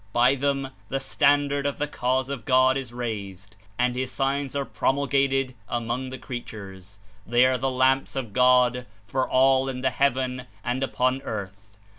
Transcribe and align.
By 0.13 0.33
them 0.33 0.69
the 0.89 0.99
standard 0.99 1.67
of 1.67 1.77
the 1.77 1.85
Cause 1.85 2.27
of 2.27 2.43
God 2.43 2.75
Is 2.75 2.91
raised 2.91 3.55
and 3.77 3.95
His 3.95 4.11
Signs 4.11 4.53
61 4.53 4.61
are 4.61 4.69
promulgated 4.71 5.53
among 5.69 6.09
the 6.09 6.17
creatures. 6.17 6.97
They 7.27 7.45
are 7.45 7.59
the 7.59 7.69
lamps 7.69 8.15
of 8.15 8.33
God 8.33 8.87
for 9.05 9.29
all 9.29 9.69
in 9.69 9.81
the 9.81 9.91
heaven 9.91 10.47
and 10.63 10.81
upon 10.81 11.21
earth. 11.21 11.69